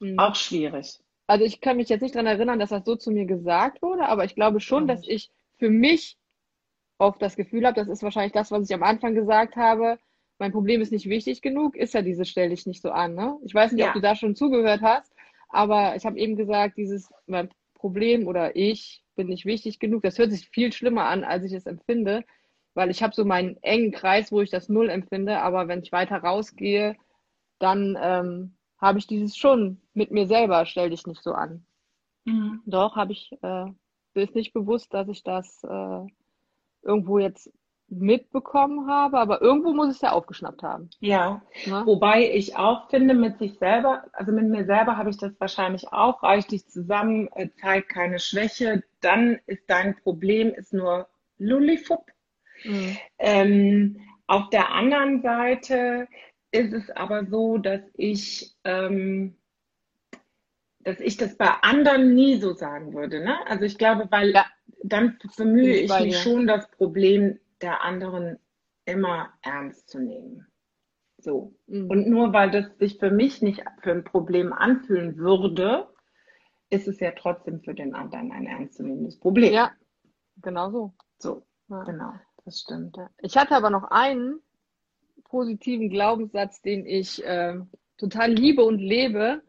[0.00, 0.18] Mhm.
[0.18, 1.00] Auch schwierig.
[1.26, 4.06] Also ich kann mich jetzt nicht daran erinnern, dass das so zu mir gesagt wurde,
[4.06, 4.88] aber ich glaube schon, mhm.
[4.88, 6.18] dass ich für mich
[6.98, 9.98] oft das Gefühl habe, das ist wahrscheinlich das, was ich am Anfang gesagt habe,
[10.38, 13.14] mein Problem ist nicht wichtig genug, ist ja diese stelle ich nicht so an.
[13.14, 13.38] Ne?
[13.44, 13.88] Ich weiß nicht, ja.
[13.88, 15.12] ob du da schon zugehört hast,
[15.48, 20.18] aber ich habe eben gesagt, dieses mein Problem oder ich bin nicht wichtig genug, das
[20.18, 22.24] hört sich viel schlimmer an, als ich es empfinde,
[22.74, 25.92] weil ich habe so meinen engen Kreis, wo ich das Null empfinde, aber wenn ich
[25.92, 26.96] weiter rausgehe,
[27.58, 31.64] dann ähm, habe ich dieses schon mit mir selber, stell dich nicht so an.
[32.24, 32.62] Mhm.
[32.66, 33.66] Doch, habe ich, äh,
[34.14, 36.06] ist nicht bewusst, dass ich das äh,
[36.82, 37.50] irgendwo jetzt
[37.88, 40.90] mitbekommen habe, aber irgendwo muss es ja aufgeschnappt haben.
[41.00, 41.82] Ja, ne?
[41.84, 45.92] wobei ich auch finde, mit sich selber, also mit mir selber habe ich das wahrscheinlich
[45.92, 51.08] auch, reicht dich zusammen, äh, zeigt keine Schwäche, dann ist dein Problem ist nur
[51.38, 52.06] Lullifupp.
[52.64, 52.96] Mhm.
[53.18, 56.08] Ähm, auf der anderen Seite
[56.50, 59.36] ist es aber so, dass ich ähm,
[60.84, 63.24] dass ich das bei anderen nie so sagen würde.
[63.24, 63.36] Ne?
[63.46, 64.44] Also ich glaube, weil ja.
[64.82, 68.38] dann bemühe ich, ich mich schon, das Problem der anderen
[68.84, 70.46] immer ernst zu nehmen.
[71.18, 71.54] So.
[71.66, 71.90] Mhm.
[71.90, 75.88] Und nur weil das sich für mich nicht für ein Problem anfühlen würde,
[76.68, 79.52] ist es ja trotzdem für den anderen ein ernstzunehmendes Problem.
[79.52, 79.72] Ja,
[80.42, 80.94] genau so.
[81.18, 81.82] So, ja.
[81.84, 82.12] genau,
[82.44, 82.96] das stimmt.
[83.20, 84.38] Ich hatte aber noch ein
[85.24, 87.56] positiven Glaubenssatz, den ich äh,
[87.96, 89.42] total liebe und lebe.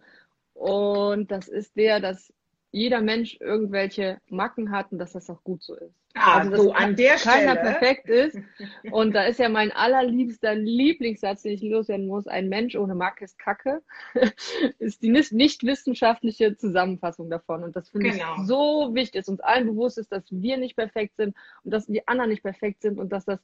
[0.53, 2.33] Und das ist der, dass
[2.75, 5.95] jeder Mensch irgendwelche Macken hat und dass das auch gut so ist.
[6.13, 7.71] Ah, also, so an der keiner Stelle.
[7.71, 8.37] perfekt ist.
[8.91, 13.25] Und da ist ja mein allerliebster Lieblingssatz, den ich loswerden muss, ein Mensch ohne Macke
[13.25, 13.81] ist Kacke,
[14.79, 17.63] ist die nicht wissenschaftliche Zusammenfassung davon.
[17.63, 18.35] Und das finde genau.
[18.37, 21.85] ich so wichtig, dass uns allen bewusst ist, dass wir nicht perfekt sind und dass
[21.85, 23.39] die anderen nicht perfekt sind und dass das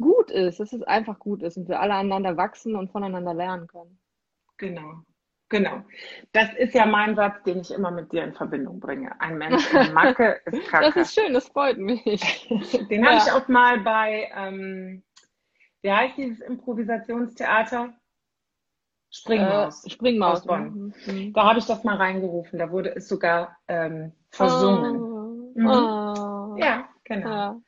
[0.00, 3.68] gut ist, dass es einfach gut ist und wir alle aneinander wachsen und voneinander lernen
[3.68, 3.98] können.
[4.56, 5.04] Genau.
[5.50, 5.82] Genau.
[6.32, 9.20] Das ist ja mein Satz, den ich immer mit dir in Verbindung bringe.
[9.20, 10.86] Ein Mensch in Macke ist Kacke.
[10.86, 12.02] Das ist schön, das freut mich.
[12.90, 13.10] Den ja.
[13.10, 15.02] habe ich auch mal bei, ähm,
[15.82, 17.92] wie heißt dieses Improvisationstheater?
[19.10, 19.84] Springmaus.
[19.84, 20.40] Äh, Springmaus.
[20.40, 20.92] Aus Bonn.
[21.06, 21.14] Mhm.
[21.14, 21.32] mhm.
[21.34, 22.58] Da habe ich das mal reingerufen.
[22.58, 24.96] Da wurde es sogar ähm, versungen.
[24.96, 25.52] Oh.
[25.54, 25.66] Mhm.
[25.66, 26.56] Oh.
[26.58, 27.28] Ja, genau.
[27.28, 27.60] Ja.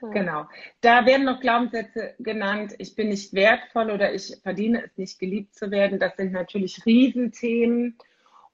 [0.00, 0.46] Genau.
[0.80, 2.74] Da werden noch Glaubenssätze genannt.
[2.78, 5.98] Ich bin nicht wertvoll oder ich verdiene es nicht, geliebt zu werden.
[5.98, 7.98] Das sind natürlich Riesenthemen.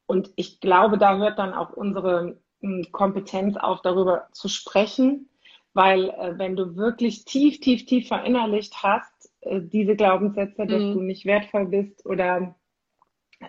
[0.07, 5.29] Und ich glaube, da hört dann auch unsere hm, Kompetenz auf, darüber zu sprechen.
[5.75, 10.95] Weil äh, wenn du wirklich tief, tief, tief verinnerlicht hast, äh, diese Glaubenssätze, dass mhm.
[10.95, 12.55] du nicht wertvoll bist oder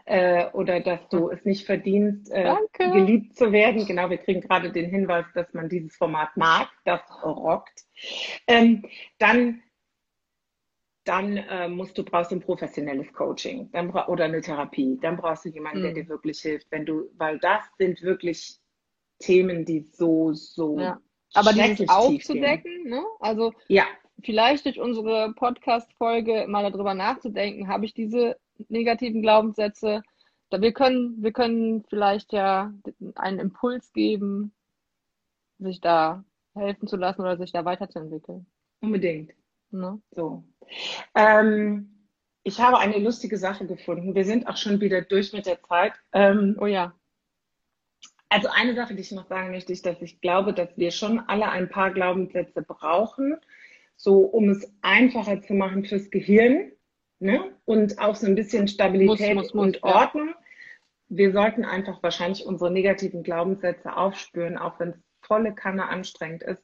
[0.05, 3.85] äh, oder dass du es nicht verdienst, äh, geliebt zu werden.
[3.85, 7.85] Genau, wir kriegen gerade den Hinweis, dass man dieses Format mag, das rockt.
[8.47, 8.85] Ähm,
[9.19, 9.61] dann
[11.07, 14.97] dann äh, musst du brauchst ein professionelles Coaching dann oder eine Therapie.
[15.01, 15.83] Dann brauchst du jemanden, mhm.
[15.83, 18.59] der dir wirklich hilft, wenn du, weil das sind wirklich
[19.19, 20.99] Themen, die so so ja.
[21.33, 23.03] aber dieses aufzudecken, ne?
[23.19, 23.85] Also ja.
[24.21, 28.37] vielleicht durch unsere Podcast-Folge mal darüber nachzudenken, habe ich diese
[28.69, 30.01] negativen Glaubenssätze.
[30.49, 32.73] Da wir können, wir können vielleicht ja
[33.15, 34.53] einen Impuls geben,
[35.59, 36.23] sich da
[36.55, 38.45] helfen zu lassen oder sich da weiterzuentwickeln.
[38.81, 39.33] Unbedingt.
[39.71, 40.01] Ne?
[40.11, 40.43] So.
[41.15, 41.97] Ähm,
[42.43, 44.15] ich habe eine lustige Sache gefunden.
[44.15, 45.93] Wir sind auch schon wieder durch mit der Zeit.
[46.13, 46.93] Ähm, oh ja.
[48.29, 51.19] Also eine Sache, die ich noch sagen möchte, ist, dass ich glaube, dass wir schon
[51.19, 53.37] alle ein paar Glaubenssätze brauchen,
[53.95, 56.71] so um es einfacher zu machen fürs Gehirn
[57.19, 57.53] ne?
[57.65, 60.29] und auch so ein bisschen Stabilität muss, muss, muss, und Ordnung.
[60.29, 60.35] Ja.
[61.09, 66.63] Wir sollten einfach wahrscheinlich unsere negativen Glaubenssätze aufspüren, auch wenn es volle Kanne anstrengend ist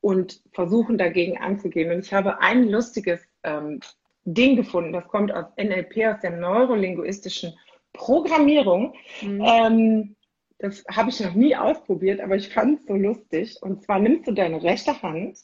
[0.00, 1.92] und versuchen dagegen anzugehen.
[1.92, 3.80] Und ich habe ein lustiges ähm,
[4.24, 7.54] Ding gefunden, das kommt aus NLP, aus der neurolinguistischen
[7.92, 8.94] Programmierung.
[9.22, 9.42] Mhm.
[9.44, 10.16] Ähm,
[10.58, 13.58] das habe ich noch nie ausprobiert, aber ich fand es so lustig.
[13.60, 15.38] Und zwar nimmst du deine rechte Hand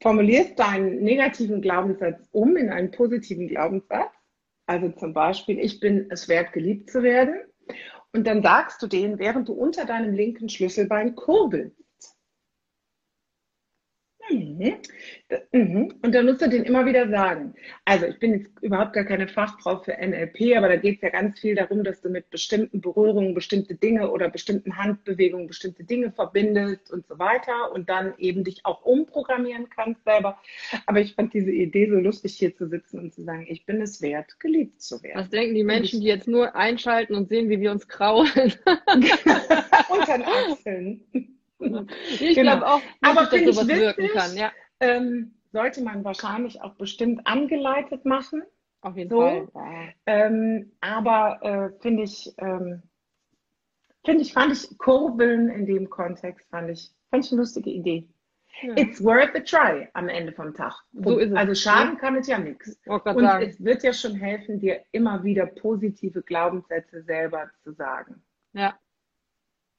[0.00, 4.12] formulierst deinen negativen Glaubenssatz um in einen positiven Glaubenssatz.
[4.66, 7.36] Also zum Beispiel, ich bin es wert, geliebt zu werden.
[8.12, 11.76] Und dann sagst du den, während du unter deinem linken Schlüsselbein kurbelst.
[14.30, 14.76] Mhm.
[15.52, 15.94] Mhm.
[16.02, 17.54] Und dann musst du den immer wieder sagen.
[17.84, 21.10] Also ich bin jetzt überhaupt gar keine Fachfrau für NLP, aber da geht es ja
[21.10, 26.12] ganz viel darum, dass du mit bestimmten Berührungen bestimmte Dinge oder bestimmten Handbewegungen bestimmte Dinge
[26.12, 30.38] verbindest und so weiter und dann eben dich auch umprogrammieren kannst selber.
[30.86, 33.80] Aber ich fand diese Idee so lustig, hier zu sitzen und zu sagen, ich bin
[33.80, 35.20] es wert, geliebt zu werden.
[35.20, 38.28] Was denken die Menschen, die jetzt nur einschalten und sehen, wie wir uns kraulen?
[39.88, 41.37] Unter den Achseln.
[41.58, 42.58] Ich genau.
[42.58, 44.36] glaube auch, aber dass sowas witzig, wirken kann.
[44.36, 44.52] Ja.
[44.80, 48.42] Ähm, sollte man wahrscheinlich auch bestimmt angeleitet machen.
[48.80, 49.20] Auf jeden so.
[49.20, 49.48] Fall.
[49.54, 49.88] Ja.
[50.06, 52.82] Ähm, aber äh, finde ich, ähm,
[54.04, 58.08] finde ich, fand ich Kurbeln in dem Kontext, fand ich, fand ich eine lustige Idee.
[58.62, 58.74] Ja.
[58.76, 60.74] It's worth a try am Ende vom Tag.
[60.92, 61.36] So ist es.
[61.36, 62.00] Also schaden ja.
[62.00, 62.80] kann es ja nichts.
[62.86, 63.44] Und sagen.
[63.44, 68.22] es wird ja schon helfen, dir immer wieder positive Glaubenssätze selber zu sagen.
[68.52, 68.76] Ja,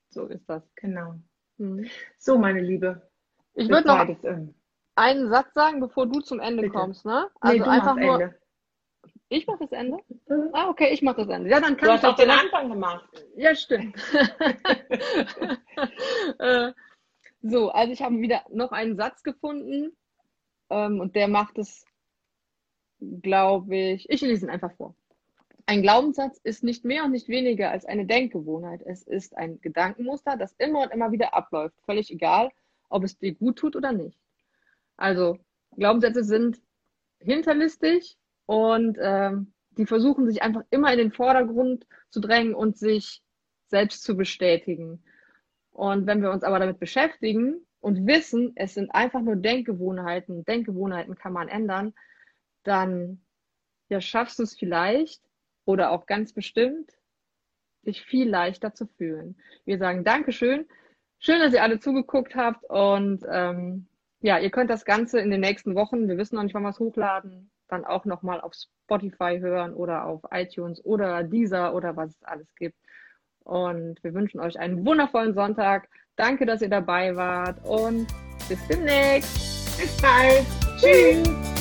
[0.09, 0.63] so ist das.
[0.75, 1.15] Genau.
[1.59, 1.89] Mhm.
[2.17, 3.01] So, meine Liebe.
[3.53, 4.07] Ich würde noch
[4.95, 6.73] einen Satz sagen, bevor du zum Ende Bitte.
[6.73, 7.29] kommst, ne?
[7.41, 8.21] Also nee, einfach nur.
[8.21, 8.39] Ende.
[9.27, 9.99] Ich mache das Ende?
[10.27, 10.49] Mhm.
[10.53, 11.49] Ah, okay, ich mache das Ende.
[11.49, 13.05] Ja, dann kann du ich auch den Anfang gemacht.
[13.35, 13.95] Ja, stimmt.
[16.39, 16.73] Äh,
[17.41, 19.95] so, also ich habe wieder noch einen Satz gefunden
[20.69, 21.85] ähm, und der macht es,
[22.99, 24.95] glaube ich, ich lese ihn einfach vor.
[25.69, 28.81] Ein Glaubenssatz ist nicht mehr und nicht weniger als eine Denkgewohnheit.
[28.87, 31.79] Es ist ein Gedankenmuster, das immer und immer wieder abläuft.
[31.85, 32.49] Völlig egal,
[32.89, 34.17] ob es dir gut tut oder nicht.
[34.97, 35.37] Also
[35.77, 36.59] Glaubenssätze sind
[37.19, 38.17] hinterlistig
[38.47, 43.21] und ähm, die versuchen sich einfach immer in den Vordergrund zu drängen und sich
[43.67, 45.03] selbst zu bestätigen.
[45.69, 51.13] Und wenn wir uns aber damit beschäftigen und wissen, es sind einfach nur Denkgewohnheiten, Denkgewohnheiten
[51.13, 51.93] kann man ändern,
[52.63, 53.21] dann
[53.87, 55.28] ja, schaffst du es vielleicht,
[55.69, 56.91] oder auch ganz bestimmt
[57.83, 59.37] sich viel leichter zu fühlen.
[59.65, 60.65] Wir sagen Dankeschön.
[61.19, 63.85] Schön, dass ihr alle zugeguckt habt und ähm,
[64.21, 66.69] ja, ihr könnt das Ganze in den nächsten Wochen, wir wissen noch nicht, wann wir
[66.69, 72.15] es hochladen, dann auch nochmal auf Spotify hören oder auf iTunes oder Deezer oder was
[72.15, 72.77] es alles gibt.
[73.43, 75.87] Und wir wünschen euch einen wundervollen Sonntag.
[76.15, 78.07] Danke, dass ihr dabei wart und
[78.47, 79.79] bis demnächst.
[79.79, 80.45] Bis bald.
[80.79, 81.58] Tschüss.